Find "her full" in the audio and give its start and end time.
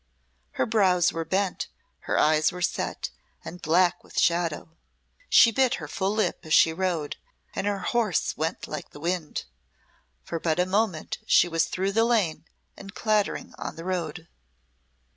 5.75-6.09